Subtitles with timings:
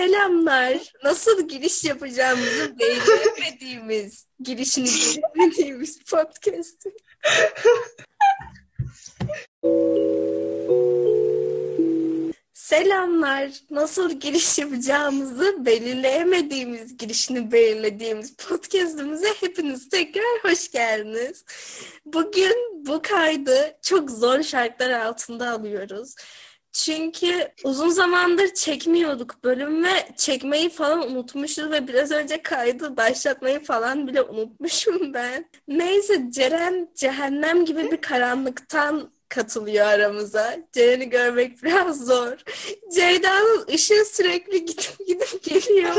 [0.00, 0.92] Selamlar.
[1.04, 6.86] Nasıl giriş yapacağımızı belirlemediğimiz, girişini belirlemediğimiz podcast.
[12.52, 13.50] Selamlar.
[13.70, 21.44] Nasıl giriş yapacağımızı belirleyemediğimiz, girişini belirlediğimiz podcastımıza hepiniz tekrar hoş geldiniz.
[22.04, 26.14] Bugün bu kaydı çok zor şartlar altında alıyoruz.
[26.72, 34.06] Çünkü uzun zamandır çekmiyorduk bölüm ve çekmeyi falan unutmuşuz ve biraz önce kaydı başlatmayı falan
[34.06, 35.50] bile unutmuşum ben.
[35.68, 40.56] Neyse Ceren cehennem gibi bir karanlıktan katılıyor aramıza.
[40.72, 42.36] Ceren'i görmek biraz zor.
[42.94, 45.96] Ceyda'nın ışığı sürekli gidip gidip geliyor.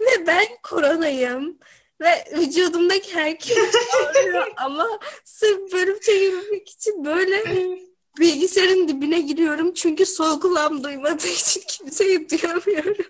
[0.00, 1.58] ve ben koronayım.
[2.00, 7.44] Ve vücudumdaki herkes ağrıyor ama sırf bölüm çekebilmek için böyle
[8.18, 9.74] bilgisayarın dibine giriyorum.
[9.74, 13.06] Çünkü sol kulağım duymadığı için kimseyi duyamıyorum.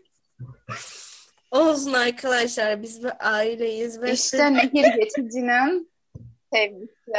[1.50, 4.02] Olsun arkadaşlar biz bir aileyiz.
[4.02, 5.91] Ve İşte nehir geçicinin
[6.52, 7.12] sevgisi.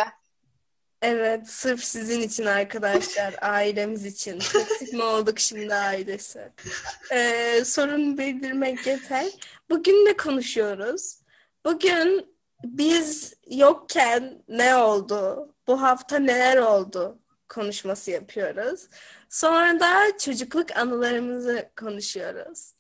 [1.02, 4.40] Evet, sırf sizin için arkadaşlar, ailemiz için.
[4.40, 6.52] Toksik mi olduk şimdi ailesi?
[7.12, 9.26] Ee, sorun bildirmek yeter.
[9.70, 11.18] Bugün ne konuşuyoruz?
[11.66, 15.54] Bugün biz yokken ne oldu?
[15.68, 17.20] Bu hafta neler oldu?
[17.52, 18.88] Konuşması yapıyoruz.
[19.30, 22.74] Sonra da çocukluk anılarımızı konuşuyoruz.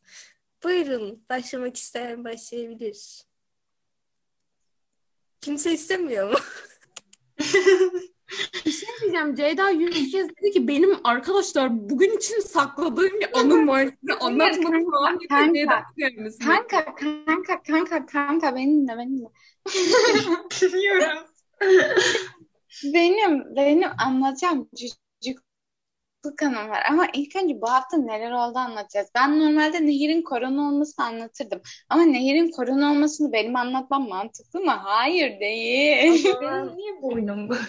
[0.64, 3.23] Buyurun, başlamak isteyen başlayabilir.
[5.42, 6.38] Kimse istemiyor mu?
[8.66, 9.36] Bir şey diyeceğim.
[9.36, 13.83] Ceyda yüz kez dedi ki benim arkadaşlar bugün için sakladığım bir anım var.
[14.02, 14.86] Size anlatmadım
[15.30, 15.83] kanka.
[16.45, 19.27] Kanka, kanka, kanka, kanka benimle, benimle.
[20.61, 21.27] Dinliyorum.
[22.83, 26.83] Benim, benim anlatacağım çocukluk anım var.
[26.89, 29.08] Ama ilk önce bu hafta neler oldu anlatacağız.
[29.16, 31.61] Ben normalde Nehir'in korona olmasını anlatırdım.
[31.89, 34.72] Ama Nehir'in korona olmasını benim anlatmam mantıklı mı?
[34.72, 36.26] Hayır değil.
[36.42, 37.61] Benim niye boynum böyle?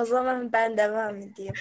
[0.00, 1.54] O zaman ben devam edeyim.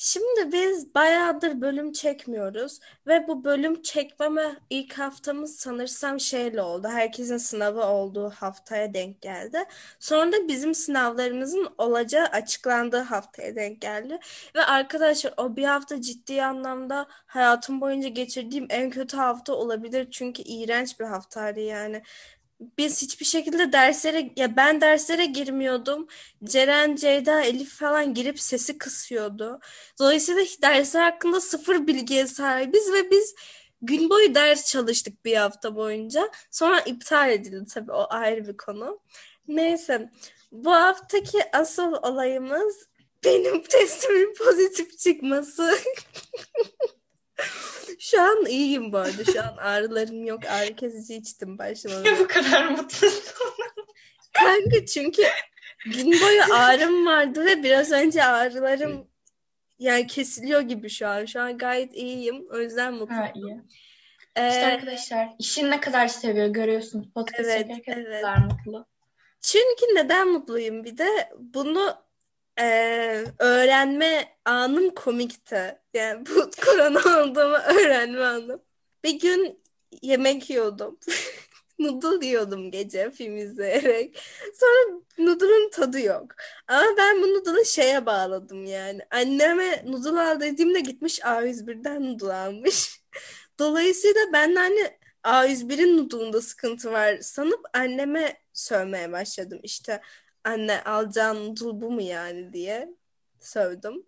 [0.00, 6.88] Şimdi biz bayağıdır bölüm çekmiyoruz ve bu bölüm çekmeme ilk haftamız sanırsam şeyle oldu.
[6.88, 9.64] Herkesin sınavı olduğu haftaya denk geldi.
[10.00, 14.18] Sonra da bizim sınavlarımızın olacağı açıklandığı haftaya denk geldi.
[14.56, 20.08] Ve arkadaşlar o bir hafta ciddi anlamda hayatım boyunca geçirdiğim en kötü hafta olabilir.
[20.10, 22.02] Çünkü iğrenç bir haftaydı yani.
[22.60, 26.06] Biz hiçbir şekilde derslere ya ben derslere girmiyordum.
[26.44, 29.60] Ceren, Ceyda, Elif falan girip sesi kısıyordu.
[29.98, 33.34] Dolayısıyla dersler hakkında sıfır bilgiye sahibiz ve biz
[33.82, 36.30] gün boyu ders çalıştık bir hafta boyunca.
[36.50, 39.00] Sonra iptal edildi tabii o ayrı bir konu.
[39.48, 40.10] Neyse
[40.52, 42.88] bu haftaki asıl olayımız
[43.24, 45.78] benim testimin pozitif çıkması.
[48.10, 49.24] Şu an iyiyim bu arada.
[49.32, 50.46] Şu an ağrılarım yok.
[50.46, 52.18] Ağrı kesici içtim başlamadan.
[52.18, 53.22] bu kadar mutlusun?
[54.32, 55.22] Kanka çünkü
[55.86, 59.08] gün boyu ağrım vardı ve biraz önce ağrılarım
[59.78, 61.24] yani kesiliyor gibi şu an.
[61.24, 62.46] Şu an gayet iyiyim.
[62.50, 63.66] O yüzden mutluyum.
[64.36, 67.06] Ee, İşte arkadaşlar işini ne kadar seviyor görüyorsunuz.
[67.14, 68.22] Podcast Evet, evet.
[68.22, 68.86] kadar mutlu.
[69.40, 71.08] çünkü neden mutluyum bir de
[71.38, 72.07] bunu
[72.60, 75.78] e, öğrenme anım komikti.
[75.94, 78.62] Yani bu korona olduğumu öğrenme anım.
[79.04, 79.62] Bir gün
[80.02, 80.98] yemek yiyordum.
[81.78, 84.18] Noodle yiyordum gece film izleyerek.
[84.54, 86.34] Sonra noodle'ın tadı yok.
[86.68, 89.00] Ama ben bu noodle'ı şeye bağladım yani.
[89.10, 93.02] Anneme noodle al dediğimde gitmiş A101'den noodle almış.
[93.58, 94.90] Dolayısıyla ben de hani
[95.24, 99.60] A101'in noodle'ında sıkıntı var sanıp anneme sövmeye başladım.
[99.62, 100.00] İşte
[100.44, 102.94] anne alacağın noodle bu mu yani diye
[103.40, 104.04] sövdüm.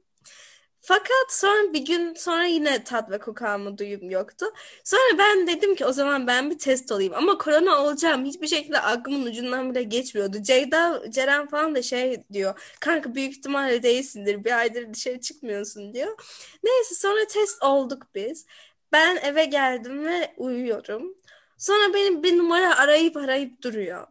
[0.82, 4.46] Fakat sonra bir gün sonra yine tat ve koku alma duyum yoktu.
[4.84, 7.14] Sonra ben dedim ki o zaman ben bir test olayım.
[7.16, 10.42] Ama korona olacağım hiçbir şekilde aklımın ucundan bile geçmiyordu.
[10.42, 12.74] Ceyda, Ceren falan da şey diyor.
[12.80, 14.44] Kanka büyük ihtimalle değilsindir.
[14.44, 16.16] Bir aydır dışarı çıkmıyorsun diyor.
[16.64, 18.46] Neyse sonra test olduk biz.
[18.92, 21.14] Ben eve geldim ve uyuyorum.
[21.58, 24.06] Sonra benim bir numara arayıp arayıp duruyor.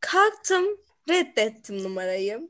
[0.00, 0.64] Kalktım,
[1.08, 2.48] reddettim numarayı.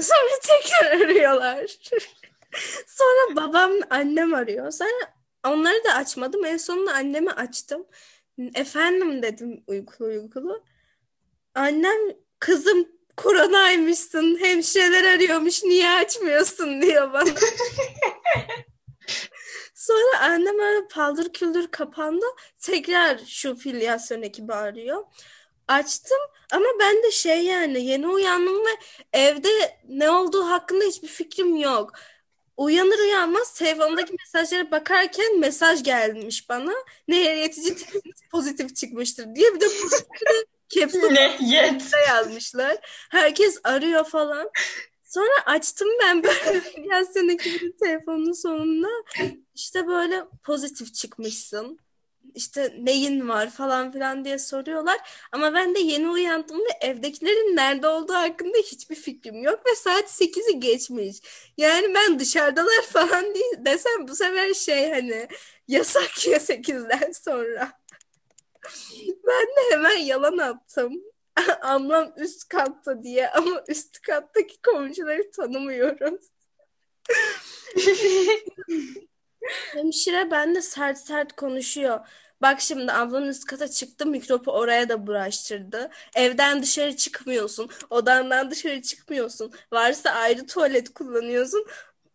[0.00, 1.66] Sonra tekrar arıyorlar.
[2.86, 4.70] Sonra babam, annem arıyor.
[4.70, 5.14] Sonra
[5.46, 6.44] onları da açmadım.
[6.44, 7.86] En sonunda annemi açtım.
[8.54, 10.64] Efendim dedim uykulu uykulu.
[11.54, 11.96] Annem
[12.38, 14.38] kızım koronaymışsın.
[14.40, 15.64] Hemşireler arıyormuş.
[15.64, 17.30] Niye açmıyorsun diyor bana.
[19.74, 22.26] Sonra annem öyle paldır küldür kapandı.
[22.58, 25.04] Tekrar şu filyasyon ekibi arıyor.
[25.68, 26.18] Açtım
[26.52, 28.70] ama ben de şey yani yeni uyandım ve
[29.12, 31.92] evde ne olduğu hakkında hiçbir fikrim yok.
[32.56, 36.72] Uyanır uyanmaz telefondaki mesajlara bakarken mesaj gelmiş bana.
[37.08, 37.76] Ne yetici
[38.30, 39.66] pozitif çıkmıştır diye bir de
[40.68, 41.82] caps lock Ne yet.
[42.08, 42.76] yazmışlar.
[43.10, 44.50] Herkes arıyor falan.
[45.04, 48.88] Sonra açtım ben böyle Yasin ekibinin telefonunun sonunda
[49.54, 51.78] işte böyle pozitif çıkmışsın.
[52.36, 54.98] İşte neyin var falan filan diye soruyorlar.
[55.32, 60.10] Ama ben de yeni uyandım ve evdekilerin nerede olduğu hakkında hiçbir fikrim yok ve saat
[60.10, 61.16] 8'i geçmiş.
[61.56, 65.28] Yani ben dışarıdalar falan değil desem bu sefer şey hani
[65.68, 67.72] yasak ya 8'den sonra.
[69.26, 70.92] Ben de hemen yalan attım.
[71.62, 76.30] Ablam üst katta diye ama üst kattaki komşuları tanımıyoruz.
[79.72, 82.00] Hemşire benimle sert sert konuşuyor.
[82.42, 85.90] Bak şimdi ablan üst kata çıktı mikrobu oraya da bulaştırdı.
[86.16, 87.70] Evden dışarı çıkmıyorsun.
[87.90, 89.52] Odandan dışarı çıkmıyorsun.
[89.72, 91.66] Varsa ayrı tuvalet kullanıyorsun.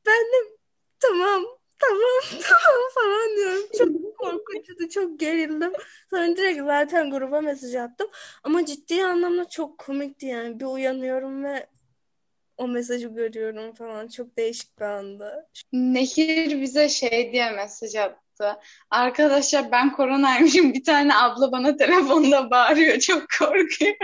[0.05, 0.57] Ben de
[0.99, 1.43] tamam
[1.79, 3.63] tamam tamam falan diyorum.
[3.77, 5.73] Çok korkunçtu, çok gerildim.
[6.09, 8.09] Sonra direkt zaten gruba mesaj attım.
[8.43, 10.59] Ama ciddi anlamda çok komikti yani.
[10.59, 11.67] Bir uyanıyorum ve
[12.57, 14.07] o mesajı görüyorum falan.
[14.07, 15.49] Çok değişik bir anda.
[15.73, 18.21] Nehir bize şey diye mesaj attı.
[18.89, 20.73] Arkadaşlar ben koronaymışım.
[20.73, 22.99] Bir tane abla bana telefonda bağırıyor.
[22.99, 23.69] Çok korkuyor.
[23.79, 23.97] diye.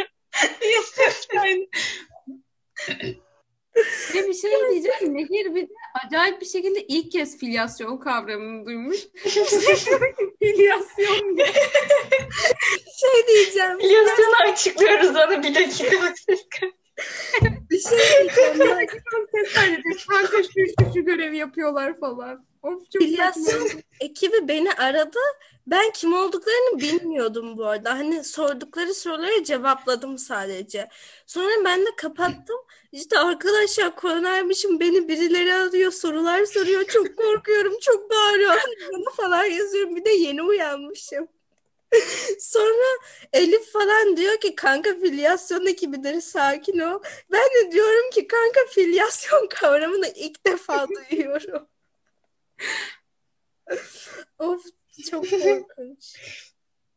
[4.13, 5.15] Ve bir şey diyeceğim.
[5.15, 5.73] Nehir bir de
[6.05, 8.97] acayip bir şekilde ilk kez filyasyon kavramını duymuş.
[10.39, 11.53] Filyasyon diye.
[12.99, 13.79] Şey diyeceğim.
[13.79, 16.67] Filyasını açıklıyoruz onu bir dakika.
[17.77, 18.59] Bir şey diyeceğim.
[19.55, 22.45] Kaydedip kanka şu şu görevi yapıyorlar falan.
[22.63, 23.79] Of çok Filyasyon saçma.
[23.99, 25.19] ekibi beni aradı.
[25.67, 27.91] Ben kim olduklarını bilmiyordum bu arada.
[27.93, 30.87] Hani sordukları soruları cevapladım sadece.
[31.27, 32.57] Sonra ben de kapattım.
[32.91, 36.83] İşte arkadaşlar koronaymışım beni birileri arıyor sorular soruyor.
[36.83, 38.63] Çok korkuyorum çok bağırıyorlar
[38.93, 39.95] bana falan yazıyorum.
[39.95, 41.27] Bir de yeni uyanmışım.
[42.39, 42.87] Sonra
[43.33, 46.99] Elif falan diyor ki kanka filyasyon ekibidir sakin ol.
[47.31, 51.67] Ben de diyorum ki kanka filyasyon kavramını ilk defa duyuyorum.
[54.39, 54.63] Of
[55.11, 56.15] çok korkunç.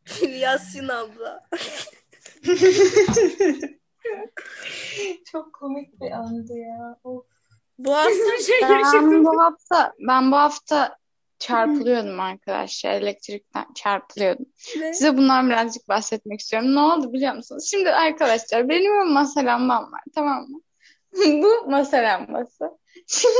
[0.05, 1.49] Filyasyon abla.
[5.33, 6.99] Çok komik bir andı ya.
[7.05, 7.27] Of.
[7.79, 11.00] Bu hafta şey Ben bu hafta ben bu hafta
[11.41, 12.91] çarpılıyordum arkadaşlar.
[12.91, 14.47] Elektrikten çarpılıyordum.
[14.79, 14.95] ne?
[14.95, 16.75] Size bundan birazcık bahsetmek istiyorum.
[16.75, 17.69] Ne oldu biliyor musunuz?
[17.71, 20.61] Şimdi arkadaşlar benim bir masa lambam var tamam mı?
[21.43, 22.81] Bu masa lambası.
[23.07, 23.35] Şimdi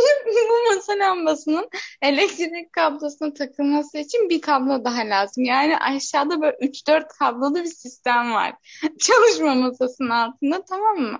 [0.49, 1.69] bu masa lambasının
[2.03, 5.45] elektrik kablosuna takılması için bir kablo daha lazım.
[5.45, 8.55] Yani aşağıda böyle 3-4 kablolu bir sistem var.
[8.99, 11.19] Çalışma masasının altında tamam mı?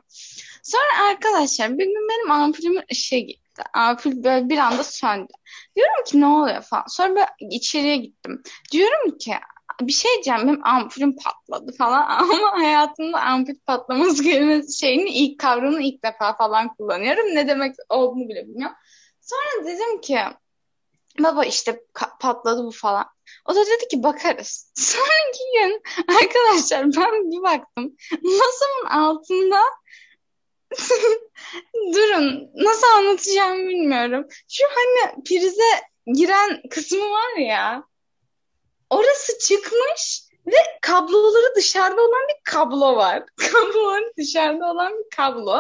[0.63, 3.50] Sonra arkadaşlar bir gün benim ampulümün ışığı gitti.
[3.75, 5.33] Ampul böyle bir anda söndü.
[5.77, 6.85] Diyorum ki ne oluyor falan.
[6.89, 8.43] Sonra böyle içeriye gittim.
[8.73, 9.35] Diyorum ki
[9.81, 15.83] bir şey diyeceğim benim ampulüm patladı falan ama hayatımda ampul patlaması kelimesi şeyini ilk kavramını
[15.83, 17.27] ilk defa falan kullanıyorum.
[17.27, 18.77] Ne demek olduğunu bile bilmiyorum.
[19.21, 20.19] Sonra dedim ki
[21.19, 21.85] baba işte
[22.21, 23.05] patladı bu falan.
[23.47, 24.73] O da dedi ki bakarız.
[24.75, 29.61] Sonraki gün arkadaşlar ben bir baktım masamın altında
[31.95, 34.27] durun nasıl anlatacağımı bilmiyorum.
[34.49, 37.85] Şu hani prize giren kısmı var ya
[38.91, 43.23] orası çıkmış ve kabloları dışarıda olan bir kablo var.
[43.53, 45.59] Kabloları dışarıda olan bir kablo.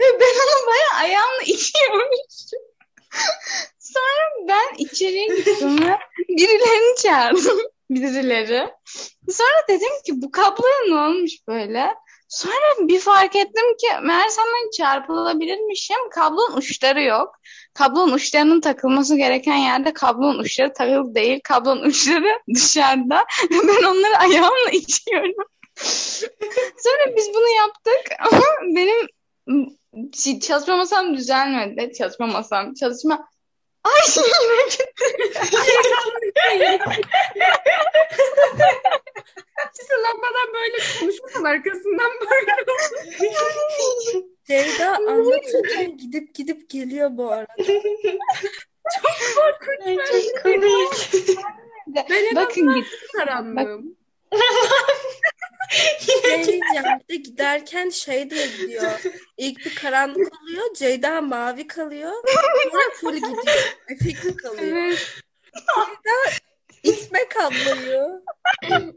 [0.00, 2.60] Ve ben onu bayağı ayağımla itiyormuşum.
[3.78, 5.98] Sonra ben içeriye gittim ve
[6.28, 7.60] birilerini çağırdım.
[7.90, 8.68] Birileri.
[9.30, 11.94] Sonra dedim ki bu kabloya ne olmuş böyle?
[12.28, 14.44] Sonra bir fark ettim ki meğersem
[14.76, 16.10] çarpılabilirmişim.
[16.10, 17.36] Kablonun uçları yok.
[17.74, 21.40] Kablonun uçlarının takılması gereken yerde kablonun uçları takılı değil.
[21.44, 23.24] Kablonun uçları dışarıda.
[23.50, 25.34] Ben onları ayağımla itiyorum.
[26.76, 28.42] Sonra biz bunu yaptık ama
[28.76, 29.08] benim
[30.40, 31.92] çalışma masam düzelmedi.
[31.98, 33.28] Çalışma masam, çalışma...
[33.86, 34.84] Ay yine gitti.
[39.80, 42.72] İşte lambadan böyle konuşmanın arkasından böyle oldu.
[44.46, 47.46] Ceyda anlatırken gidip gidip geliyor bu arada.
[49.86, 51.10] Ay, çok komik.
[51.86, 52.86] Ben en Bakın git.
[53.16, 53.96] karanlığım.
[55.70, 55.85] Şey
[56.36, 59.02] diyeceğim bir de giderken şey diye gidiyor.
[59.36, 60.74] İlk bir karanlık oluyor.
[60.74, 62.12] Ceyda mavi kalıyor.
[62.70, 63.76] Sonra full gidiyor.
[63.88, 64.76] Efekti kalıyor.
[64.76, 66.40] Evet.
[66.82, 68.22] İtme kabloyu.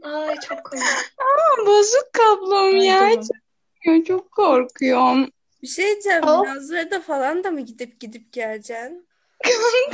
[0.02, 0.84] Ay çok komik.
[1.18, 3.00] Aa, bozuk kablom ya.
[3.00, 3.20] Ay,
[3.84, 5.30] Çok, çok korkuyorum.
[5.62, 6.24] Bir şey diyeceğim.
[6.24, 6.46] Of.
[6.46, 9.08] Münazırada falan da mı gidip gidip geleceksin?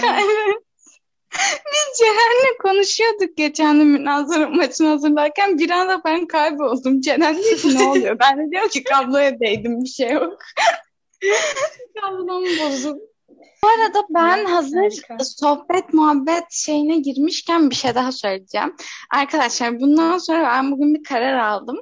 [0.01, 0.66] Kanka evet.
[1.73, 7.01] Biz Ceren'le konuşuyorduk geçen gün münazara maçını hazırlarken bir anda ben kayboldum.
[7.01, 8.17] Ceren diyor ki ne oluyor?
[8.21, 10.39] Ben de diyorum ki kabloya değdim bir şey yok.
[12.01, 13.01] Kablom bozuldu.
[13.63, 15.25] Bu arada ben hazır Harika.
[15.25, 18.77] sohbet muhabbet şeyine girmişken bir şey daha söyleyeceğim.
[19.15, 21.81] Arkadaşlar bundan sonra ben bugün bir karar aldım.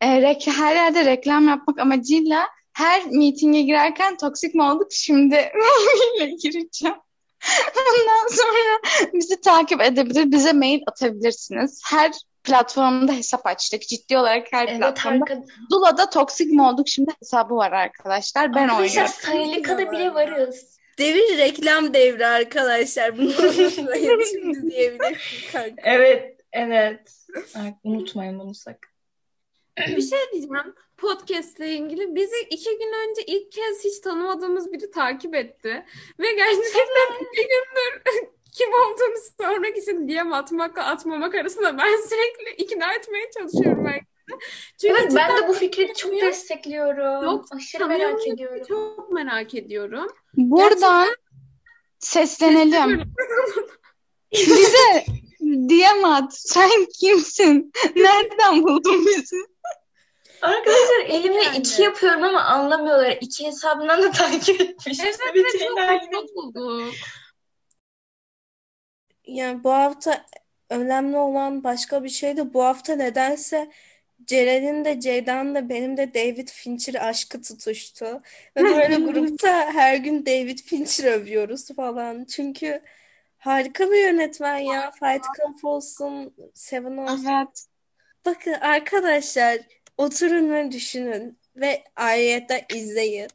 [0.00, 5.52] Ee, rek- her yerde reklam yapmak amacıyla her mitinge girerken toksik mi olduk şimdi
[6.42, 6.96] gireceğim.
[7.76, 8.80] Ondan sonra
[9.14, 11.82] bizi takip edebilir, bize mail atabilirsiniz.
[11.86, 12.12] Her
[12.44, 13.82] platformda hesap açtık.
[13.82, 15.24] Ciddi olarak her Evet platformda.
[15.30, 15.46] harika.
[15.70, 18.54] Zula'da toksik mi olduk şimdi hesabı var arkadaşlar.
[18.54, 19.12] Ben Arkadaşlar oynuyorum.
[19.20, 20.76] Sayılika'da bile varız.
[20.98, 23.18] Devir reklam devri arkadaşlar.
[23.18, 25.18] Bunu unutmayın şimdi diyebilirim
[25.52, 25.82] kanka.
[25.84, 27.16] Evet, evet.
[27.54, 28.95] Ay, unutmayın bunu sakın.
[29.78, 30.74] Bir şey diyeceğim.
[30.96, 35.84] Podcast'le ilgili bizi iki gün önce ilk kez hiç tanımadığımız biri takip etti.
[36.20, 38.02] Ve gerçekten iki gündür
[38.52, 44.06] kim olduğunu sormak için DM atmakla atmamak arasında ben sürekli ikna etmeye çalışıyorum herkese.
[44.80, 47.24] Çünkü Evet ben de bu fikri çok destekliyorum.
[47.24, 48.62] Yok, Aşırı merak ediyorum.
[48.68, 50.06] çok merak ediyorum.
[50.36, 51.08] Buradan
[51.98, 53.02] seslenelim.
[54.32, 55.04] Bize
[55.42, 56.36] DM at.
[56.36, 57.72] Sen kimsin?
[57.96, 59.36] Nereden buldun bizi?
[60.42, 61.56] Arkadaşlar elimle Yani.
[61.58, 63.18] iki yapıyorum ama anlamıyorlar.
[63.20, 65.00] İki hesabından da takip etmiş.
[65.00, 65.46] Evet evet
[66.12, 66.94] çok mutlu bulduk.
[69.26, 70.26] Yani bu hafta
[70.70, 73.70] önemli olan başka bir şey de bu hafta nedense
[74.24, 78.22] Ceren'in de Ceyda'nın da benim de David Fincher aşkı tutuştu.
[78.56, 82.24] Ve böyle grupta her gün David Fincher övüyoruz falan.
[82.24, 82.82] Çünkü
[83.38, 84.90] harika bir yönetmen ya.
[84.90, 87.26] Fight Club olsun, Seven olsun.
[87.26, 87.66] Evet.
[88.24, 89.58] Bakın arkadaşlar
[89.98, 93.28] oturun ve düşünün ve ayrıca izleyin.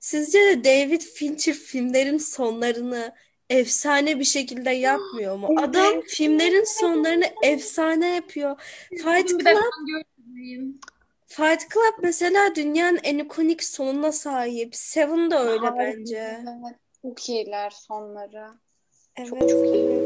[0.00, 3.14] Sizce de David Fincher filmlerin sonlarını
[3.50, 5.48] efsane bir şekilde yapmıyor mu?
[5.58, 8.60] Adam filmlerin sonlarını efsane yapıyor.
[8.90, 9.72] Fight Club.
[11.26, 14.76] Fight Club mesela dünyanın en ikonik sonuna sahip.
[14.76, 16.38] Seven de öyle Harika, bence.
[16.42, 16.76] evet.
[17.02, 18.46] Çok iyiler sonları.
[19.16, 19.30] Evet.
[19.50, 20.00] çok iyi.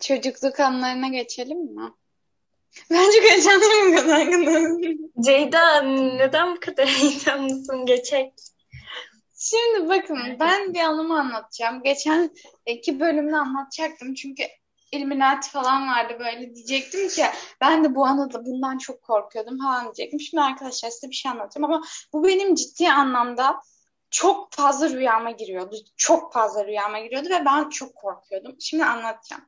[0.00, 1.92] Çocukluk anılarına geçelim mi?
[2.90, 4.92] Ben çok heyecanlıyım bu konu hakkında.
[5.20, 7.86] Ceyda neden bu kadar heyecanlısın?
[7.86, 8.32] Geçek.
[9.38, 11.82] Şimdi bakın ben bir anımı anlatacağım.
[11.82, 12.30] Geçen
[12.66, 14.42] iki bölümde anlatacaktım çünkü
[14.92, 17.24] Illuminati falan vardı böyle diyecektim ki
[17.60, 20.20] ben de bu anıda bundan çok korkuyordum falan diyecektim.
[20.20, 23.60] Şimdi arkadaşlar size bir şey anlatacağım ama bu benim ciddi anlamda
[24.10, 25.76] çok fazla rüyama giriyordu.
[25.96, 28.56] Çok fazla rüyama giriyordu ve ben çok korkuyordum.
[28.60, 29.42] Şimdi anlatacağım.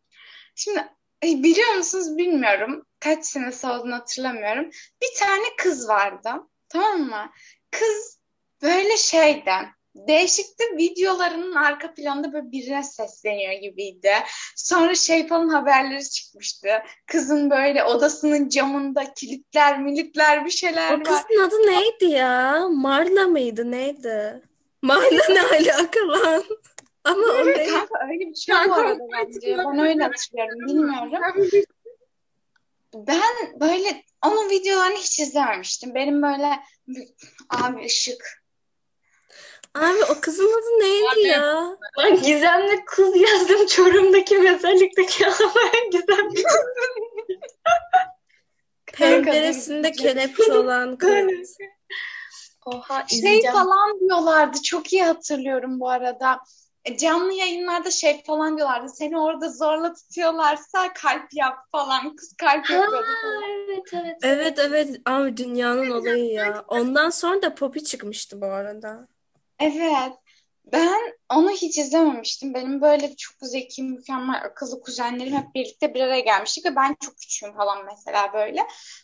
[0.54, 0.88] Şimdi
[1.25, 2.87] biliyor musunuz bilmiyorum.
[3.00, 4.71] Kaç senesi olduğunu hatırlamıyorum.
[5.02, 6.31] Bir tane kız vardı.
[6.69, 7.31] Tamam mı?
[7.71, 8.19] Kız
[8.62, 14.12] böyle şeyden değişikti videolarının arka planında böyle birine sesleniyor gibiydi.
[14.57, 16.69] Sonra şey falan haberleri çıkmıştı.
[17.07, 21.04] Kızın böyle odasının camında kilitler militler bir şeyler O var.
[21.04, 22.69] kızın adı neydi ya?
[22.69, 23.71] Marla mıydı?
[23.71, 24.43] Neydi?
[24.83, 26.45] Marla ne alaka lan?
[27.04, 27.70] Ama o değil.
[27.70, 29.58] Kanka öyle bir şey bu arada bence.
[29.58, 30.61] Ben öyle hatırlıyorum.
[30.66, 31.50] Bilmiyorum.
[32.94, 35.94] Ben böyle onun videolarını hiç izlememiştim.
[35.94, 36.61] Benim böyle
[37.50, 38.44] abi ışık.
[39.75, 41.76] Abi o kızın adı neydi ya?
[41.99, 45.52] Ben gizemli kız yazdım Çorum'daki mezarlıktaki ama
[45.92, 46.42] gizemli
[48.92, 51.56] Penceresinde kelepçe olan kız.
[52.66, 53.56] Oha Şey izleyeceğim.
[53.56, 54.62] falan diyorlardı.
[54.62, 56.40] Çok iyi hatırlıyorum bu arada.
[56.85, 58.88] E, Canlı yayınlarda şey falan diyorlardı.
[58.88, 62.17] Seni orada zorla tutuyorlarsa kalp yap falan.
[62.17, 63.07] Kız kalp Ha, yapıyordu.
[63.69, 64.17] evet evet.
[64.23, 66.64] Evet evet abi dünyanın olayı ya.
[66.69, 69.09] Ondan sonra da Poppy çıkmıştı bu arada.
[69.61, 70.12] Evet.
[70.73, 72.55] Ben onu hiç izlememiştim.
[72.55, 77.19] Benim böyle çok zeki, mükemmel, akıllı kuzenlerim hep birlikte bir araya gelmiştik ve ben çok
[77.19, 78.61] küçüğüm falan mesela böyle.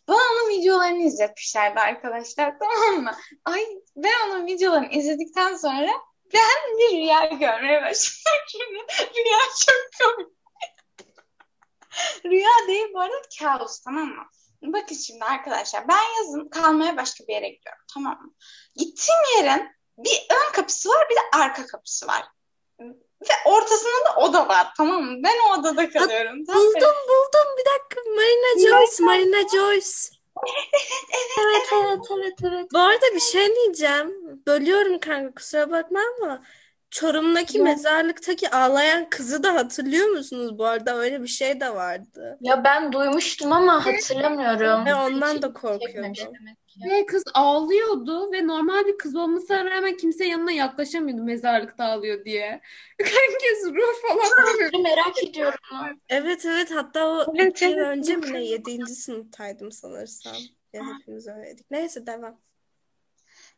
[0.08, 3.12] Bana onun videolarını izletmişlerdi arkadaşlar tamam mı?
[3.44, 3.60] Ay
[3.96, 5.90] ben onun videolarını izledikten sonra
[6.34, 8.86] ben bir rüya görmeye başladım.
[9.16, 10.28] Rüya çok komik.
[12.24, 14.24] Rüya değil bu arada kabus tamam mı?
[14.62, 18.34] Bakın şimdi arkadaşlar ben yazın kalmaya başka bir yere gidiyorum tamam mı?
[18.76, 22.24] Gittiğim yerin bir ön kapısı var bir de arka kapısı var.
[23.22, 25.16] Ve ortasında da oda var tamam mı?
[25.24, 26.38] Ben o odada kalıyorum.
[26.38, 26.46] Mı?
[26.46, 30.19] Buldum buldum bir dakika Marina Joyce Marina Joyce.
[31.40, 32.68] Evet evet evet evet.
[32.72, 34.10] Bu arada bir şey diyeceğim.
[34.46, 36.42] Bölüyorum kanka kusura bakma ama
[36.90, 37.64] Çorum'daki Ya.
[37.64, 40.96] mezarlıktaki ağlayan kızı da hatırlıyor musunuz bu arada?
[40.96, 42.38] Öyle bir şey de vardı.
[42.40, 44.86] Ya ben duymuştum ama hatırlamıyorum.
[44.86, 46.46] Ve ondan da Çekmemiş korkuyordum.
[46.90, 52.60] Ve kız ağlıyordu ve normal bir kız olmasına rağmen kimse yanına yaklaşamıyordu mezarlıkta ağlıyor diye.
[52.98, 54.70] Herkes ruh falan.
[54.72, 55.58] Çok merak ediyorum.
[56.08, 57.86] Evet evet hatta o Evet, iki yıl evet.
[57.86, 58.44] önce mi ne?
[58.44, 60.36] Yedinci sınıftaydım sanırsam.
[60.72, 61.70] Ya hepimiz öyleydik.
[61.70, 62.40] Neyse devam.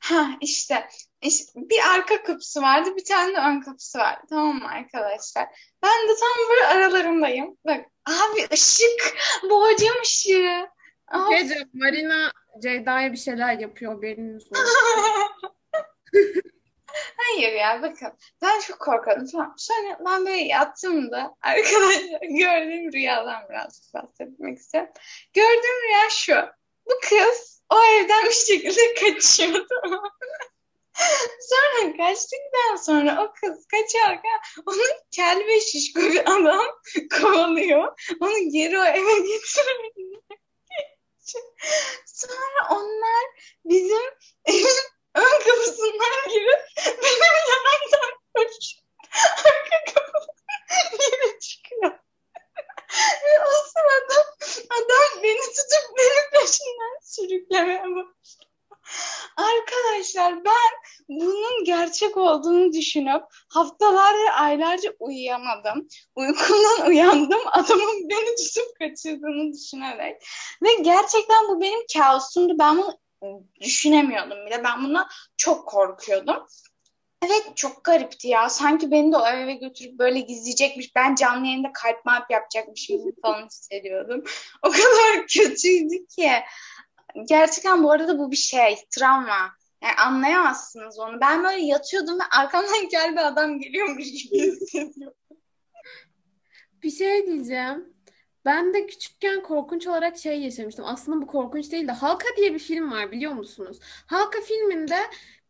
[0.02, 0.88] Ha işte,
[1.20, 4.20] işte bir arka kapısı vardı, bir tane de ön kapısı vardı.
[4.30, 5.48] Tamam mı arkadaşlar?
[5.82, 7.56] Ben de tam böyle aralarındayım.
[7.66, 9.16] Bak abi ışık,
[9.50, 10.68] boğacağım ışığı.
[11.30, 12.32] Gece Marina
[12.62, 14.66] Ceyda'ya bir şeyler yapıyor haberiniz olsun.
[17.16, 19.54] Hayır ya bakın ben çok korkuyordum tamam.
[19.56, 24.92] Sonra ben böyle yattığımda arkadaşlar gördüğüm rüyadan biraz bahsetmek istiyorum.
[25.32, 26.34] Gördüğüm rüya şu.
[26.86, 30.10] Bu kız o evden bir şekilde kaçıyor tamam mı?
[31.40, 36.66] Sonra kaçtıktan sonra o kız kaçarken onu kel ve şişko bir adam
[37.20, 38.00] kovalıyor.
[38.20, 40.22] Onu geri o eve getiriyor.
[42.06, 43.24] Sonra onlar
[43.64, 44.10] bizim
[44.44, 44.82] evin
[45.14, 48.82] ön kapısından girip benim yanımdan koşup
[49.44, 51.92] arka kapıdan geri çıkıyor.
[53.24, 54.20] Ve o sırada
[54.70, 58.52] adam beni tutup beni peşinden sürüklemeye başlıyor.
[59.36, 60.72] Arkadaşlar ben
[61.08, 65.88] bunun gerçek olduğunu düşünüp haftalar ve aylarca uyuyamadım.
[66.16, 70.22] Uykumdan uyandım adamın beni tutup kaçırdığını düşünerek.
[70.62, 72.58] Ve gerçekten bu benim kabusumdu.
[72.58, 72.98] Ben bunu
[73.60, 74.64] düşünemiyordum bile.
[74.64, 76.46] Ben buna çok korkuyordum.
[77.22, 78.48] Evet çok garipti ya.
[78.48, 80.96] Sanki beni de o eve götürüp böyle gizleyecekmiş.
[80.96, 84.24] Ben canlı yayında kalp malp yapacakmışım falan hissediyordum.
[84.62, 86.30] O kadar kötüydü ki.
[87.28, 88.76] Gerçekten bu arada bu bir şey.
[88.90, 89.52] Travma.
[89.82, 91.20] Yani anlayamazsınız onu.
[91.20, 95.14] Ben böyle yatıyordum ve arkamdan gel bir adam geliyormuş gibi hissediyordum.
[96.82, 97.94] Bir şey diyeceğim.
[98.44, 100.84] Ben de küçükken korkunç olarak şey yaşamıştım.
[100.88, 103.78] Aslında bu korkunç değil de Halka diye bir film var biliyor musunuz?
[104.06, 104.98] Halka filminde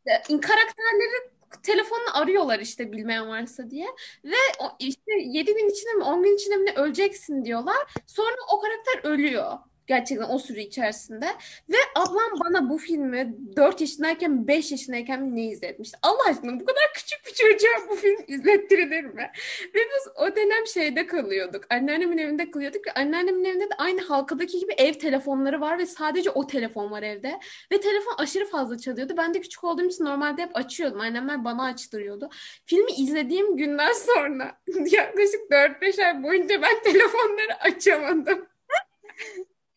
[0.06, 1.31] e, karakterleri
[1.62, 3.86] telefonla arıyorlar işte bilmeyen varsa diye.
[4.24, 7.76] Ve o işte 7 gün içinde mi 10 gün içinde mi öleceksin diyorlar.
[8.06, 9.58] Sonra o karakter ölüyor.
[9.92, 11.26] Gerçekten o süre içerisinde.
[11.68, 15.98] Ve ablam bana bu filmi 4 yaşındayken 5 yaşındayken ne izletmişti?
[16.02, 19.30] Allah aşkına bu kadar küçük bir çocuğa bu film izlettirilir mi?
[19.74, 21.64] Ve biz o dönem şeyde kalıyorduk.
[21.70, 26.30] Anneannemin evinde kalıyorduk ve anneannemin evinde de aynı halkadaki gibi ev telefonları var ve sadece
[26.30, 27.40] o telefon var evde.
[27.72, 29.14] Ve telefon aşırı fazla çalıyordu.
[29.16, 31.00] Ben de küçük olduğum için normalde hep açıyordum.
[31.00, 32.30] Annemler bana açtırıyordu.
[32.66, 34.58] Filmi izlediğim günden sonra
[34.90, 38.46] yaklaşık 4-5 ay boyunca ben telefonları açamadım.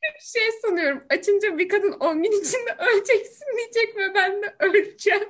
[0.20, 1.04] Şey sanıyorum.
[1.10, 5.30] Açınca bir kadın 10 gün içinde öleceksin diyecek ve ben de öleceğim.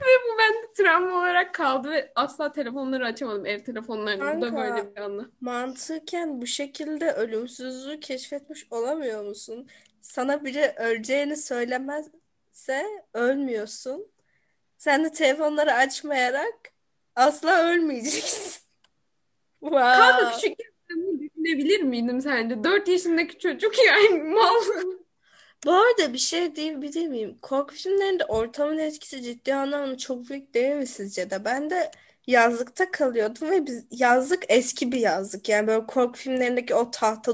[0.00, 3.46] Ve bu bende travma olarak kaldı ve asla telefonları açamadım.
[3.46, 4.20] Ev telefonlarını.
[4.42, 4.56] Da Kanka.
[4.56, 5.30] böyle bir anı.
[5.40, 9.68] Mantıken bu şekilde ölümsüzlüğü keşfetmiş olamıyor musun?
[10.00, 14.06] Sana biri öleceğini söylemezse ölmüyorsun.
[14.78, 16.54] Sen de telefonları açmayarak
[17.16, 18.62] asla ölmeyeceksin.
[19.62, 20.34] Kanka Wow.
[20.34, 20.67] küçükken ben
[21.48, 22.64] düşünebilir miydim sence?
[22.64, 24.62] 4 yaşındaki çocuk yani mal.
[25.66, 27.38] Bu arada bir şey diyebilir miyim?
[27.42, 31.44] Korku filmlerinde ortamın etkisi ciddi anlamda çok büyük değil mi sizce de?
[31.44, 31.90] Ben de
[32.26, 35.48] yazlıkta kalıyordum ve biz yazlık eski bir yazlık.
[35.48, 37.32] Yani böyle korku filmlerindeki o tahta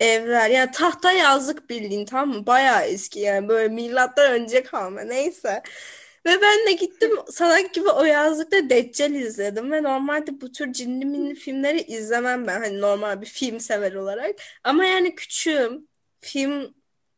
[0.00, 0.50] evler.
[0.50, 2.46] Yani tahta yazlık bildiğin tamam mı?
[2.46, 5.62] Bayağı eski yani böyle milattan önce kalma neyse.
[6.26, 11.04] Ve ben de gittim salak gibi o yazlıkta Deccal izledim ve normalde bu tür cinli
[11.04, 14.36] minli filmleri izlemem ben hani normal bir film sever olarak.
[14.64, 15.88] Ama yani küçüğüm.
[16.20, 16.74] Film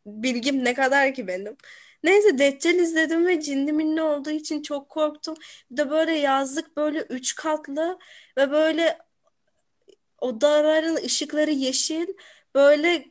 [0.07, 1.57] bilgim ne kadar ki benim.
[2.05, 5.35] Neyse Deccal izledim ve cinli minli olduğu için çok korktum.
[5.71, 7.99] Bir de böyle yazlık böyle üç katlı
[8.37, 8.99] ve böyle
[10.21, 12.07] odaların ışıkları yeşil.
[12.55, 13.05] Böyle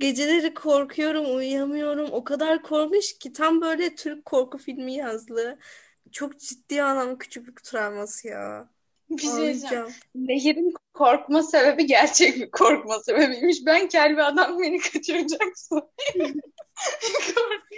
[0.00, 2.08] geceleri korkuyorum, uyuyamıyorum.
[2.12, 5.58] O kadar korkunç ki tam böyle Türk korku filmi yazlığı.
[6.12, 8.68] Çok ciddi anlamda küçüklük travması ya.
[9.10, 9.30] Bir şey.
[9.30, 9.92] Ağlayacağım.
[10.14, 13.66] Nehir'in korkma sebebi gerçek bir korkma sebebiymiş.
[13.66, 15.82] Ben kel bir adam beni kaçıracaksın.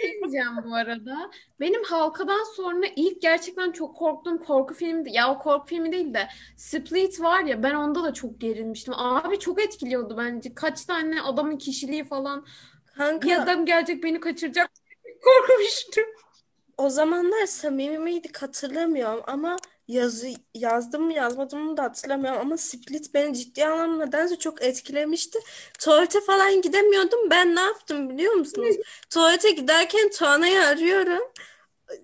[0.01, 1.31] şey diyeceğim bu arada.
[1.59, 6.27] Benim Halkadan sonra ilk gerçekten çok korktuğum korku filmi ya o korku filmi değil de
[6.57, 8.93] Split var ya ben onda da çok gerilmiştim.
[8.97, 10.53] Abi çok etkiliyordu bence.
[10.55, 12.45] Kaç tane adamın kişiliği falan.
[12.91, 14.71] Bir Kanka adam gelecek beni kaçıracak.
[15.23, 16.03] Korkmuştum.
[16.77, 19.57] o zamanlar samimi miydik hatırlamıyorum ama
[19.91, 25.39] yazı yazdım mı yazmadım mı da hatırlamıyorum ama Split beni ciddi anlamda nedense çok etkilemişti.
[25.79, 27.29] Tuvalete falan gidemiyordum.
[27.29, 28.75] Ben ne yaptım biliyor musunuz?
[29.09, 31.31] Tuvalete giderken Tuana'yı arıyorum.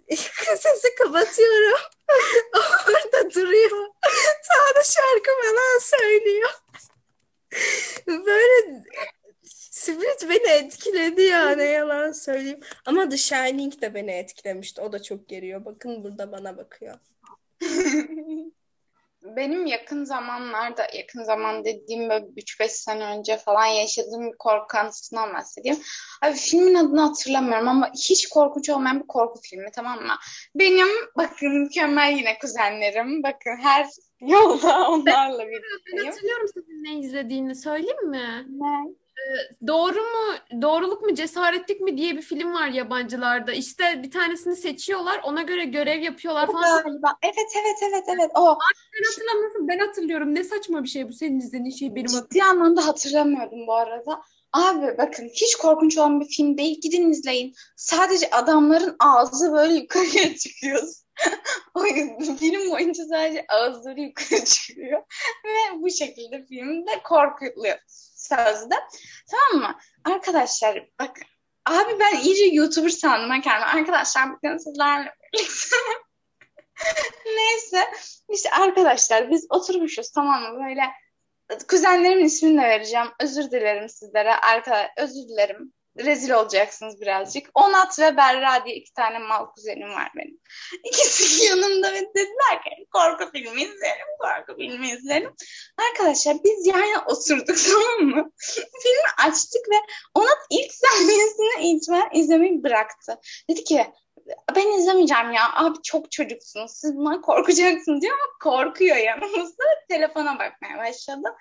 [0.58, 1.80] sesi kapatıyorum.
[2.88, 3.88] Orada duruyor.
[4.44, 6.50] Sağda şarkı falan söylüyor.
[8.08, 8.84] Böyle
[9.78, 12.60] Spirit beni etkiledi ya ne yalan söyleyeyim.
[12.86, 14.82] Ama The Shining de beni etkilemişti.
[14.82, 15.66] O da çok geriyor.
[15.66, 16.96] Bakın burada bana bakıyor.
[19.36, 25.34] Benim yakın zamanlarda, yakın zaman dediğim böyle 3-5 sene önce falan yaşadığım bir korku anısından
[25.34, 25.78] bahsedeyim.
[26.22, 30.14] Abi filmin adını hatırlamıyorum ama hiç korkunç olmayan bir korku filmi tamam mı?
[30.56, 30.88] Benim
[31.18, 33.24] bakın mükemmel yine kuzenlerim.
[33.24, 33.88] Bakın her
[34.22, 36.06] yolda onlarla Ben birlikteyim.
[36.06, 38.46] hatırlıyorum senin ne izlediğini söyleyeyim mi?
[38.50, 38.94] Ne?
[39.68, 43.52] Doğru mu, doğruluk mu, cesaretlik mi diye bir film var yabancılarda.
[43.52, 46.84] İşte bir tanesini seçiyorlar, ona göre görev yapıyorlar O falan.
[46.84, 47.18] galiba.
[47.24, 48.58] Evet evet evet evet o.
[49.00, 50.36] Ben hatırlamıyorsun, ben hatırlıyorum.
[50.36, 52.30] Ne saçma bir şey bu senin izlediğin şey benim hatırlamıyorum.
[52.34, 54.22] Ciddi anlamda hatırlamıyordum bu arada.
[54.54, 56.82] Abi bakın hiç korkunç olan bir film değil.
[56.82, 57.54] Gidin izleyin.
[57.76, 60.84] Sadece adamların ağzı böyle yukarıya çıkıyor.
[61.74, 65.02] O yüzden film boyunca sadece ağızları yukarı çıkıyor.
[65.46, 67.78] Ve bu şekilde filmde korkuluyor
[68.28, 68.76] sözde.
[69.32, 69.80] Tamam mı?
[70.04, 71.24] Arkadaşlar bakın.
[71.66, 73.66] Abi ben iyice YouTuber sandım kendimi.
[73.66, 75.16] Arkadaşlar bugün sizlerle.
[77.26, 77.88] Neyse.
[78.30, 80.60] işte arkadaşlar biz oturmuşuz tamam mı?
[80.66, 80.84] Böyle
[81.70, 83.08] kuzenlerimin ismini de vereceğim.
[83.22, 84.36] Özür dilerim sizlere.
[84.36, 85.74] Arka, özür dilerim.
[85.98, 87.50] Rezil olacaksınız birazcık.
[87.54, 90.40] Onat ve Berra diye iki tane mal kuzenim var benim.
[90.84, 95.34] İkisi yanımda ve dediler ki korku filmi izleyelim, korku filmi izleyelim.
[95.90, 98.32] Arkadaşlar biz yan oturduk tamam mı?
[98.84, 99.76] Filmi açtık ve
[100.16, 103.20] Onat ilk sahnesini itibaren izlemeyi bıraktı.
[103.50, 103.86] Dedi ki
[104.56, 105.54] ben izlemeyeceğim ya.
[105.54, 106.72] Abi çok çocuksunuz.
[106.72, 109.64] Siz bundan korkacaksınız diyor ama korkuyor yanımızda.
[109.90, 111.36] Telefona bakmaya başladı.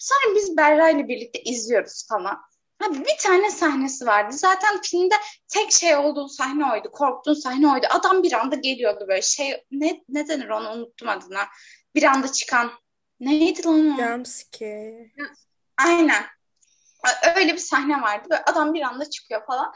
[0.00, 2.38] Sonra biz Berra ile birlikte izliyoruz falan.
[2.86, 4.36] Abi bir tane sahnesi vardı.
[4.36, 5.14] Zaten filmde
[5.48, 6.90] tek şey olduğu sahne oydu.
[6.92, 7.86] Korktuğun sahne oydu.
[7.90, 9.64] Adam bir anda geliyordu böyle şey.
[9.70, 11.46] Ne, ne denir onu unuttum adına.
[11.94, 12.72] Bir anda çıkan.
[13.20, 13.96] Neydi lan o?
[13.96, 15.10] Jumpscare.
[15.86, 16.24] Aynen.
[17.36, 18.26] Öyle bir sahne vardı.
[18.30, 19.72] Böyle adam bir anda çıkıyor falan.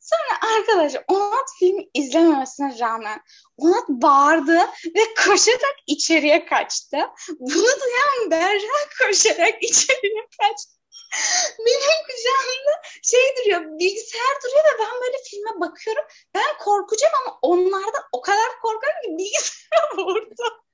[0.00, 3.20] Sonra arkadaşlar Onat filmi izlememesine rağmen
[3.56, 4.58] Onat bağırdı
[4.96, 6.96] ve koşarak içeriye kaçtı.
[7.38, 10.77] Bunu duyan Berra koşarak içeriye kaçtı.
[11.66, 16.04] Benim kucağımda şey duruyor, bilgisayar duruyor ve ben böyle filme bakıyorum.
[16.34, 20.64] Ben korkacağım ama onlardan o kadar korkarım ki bilgisayara vurdu.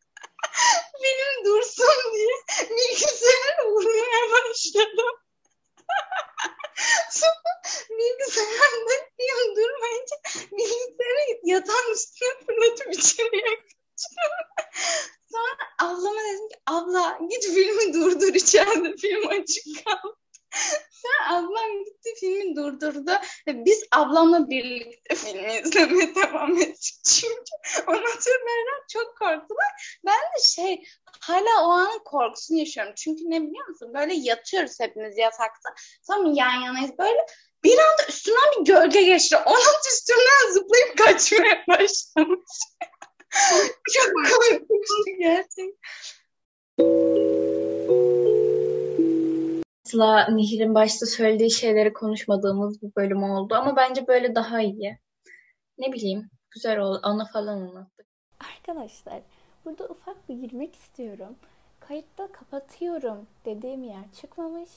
[1.03, 2.35] Benim dursun diye
[2.70, 5.14] bilgisayara vurmaya başladım.
[7.11, 10.16] Sonra bilgisayarda film durmayınca
[10.53, 14.44] bilgisayarı yatağın üstüne fırlatıp içeriye kaçırdım.
[15.33, 20.16] Sonra ablama dedim ki abla git filmi durdur içeride film açık kaldı.
[20.90, 23.11] Sonra ablam gitti filmi durdurdu
[23.47, 27.53] ve biz ablamla birlikte filmi izlemeye devam ettik çünkü
[27.87, 29.98] Berra çok korktular.
[30.07, 30.85] Ben de şey
[31.20, 32.92] hala o anın korkusunu yaşıyorum.
[32.96, 33.94] Çünkü ne biliyor musun?
[33.94, 35.74] Böyle yatıyoruz hepimiz yatakta.
[36.03, 37.27] Sonra yan yanayız böyle.
[37.64, 39.37] Bir anda üstünden bir gölge geçti.
[39.46, 42.50] Onun üstünden zıplayıp kaçmaya başlamış.
[43.92, 45.74] çok korkunçtu gerçekten.
[49.87, 54.99] Asla Nehir'in başta söylediği şeyleri konuşmadığımız bir bölüm oldu ama bence böyle daha iyi.
[55.79, 57.01] Ne bileyim, güzel oldu.
[57.03, 58.07] Ana falan anlattık.
[58.57, 59.20] Arkadaşlar
[59.64, 61.37] burada ufak bir girmek istiyorum.
[61.81, 64.70] Kayıtta kapatıyorum dediğim yer çıkmamış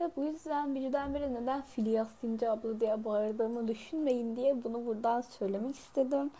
[0.00, 5.76] ve bu yüzden birdenbire neden Filyas Sinci abla diye bağırdığımı düşünmeyin diye bunu buradan söylemek
[5.76, 6.30] istedim.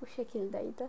[0.00, 0.88] Bu şekildeydi.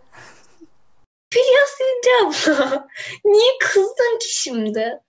[1.32, 2.88] Filyas İnce abla.
[3.24, 5.00] Niye kızdın ki şimdi?